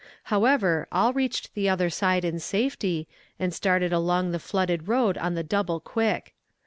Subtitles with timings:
[0.33, 3.07] However, all reached the other side in safety,
[3.37, 6.33] and started along the flooded road on the double quick.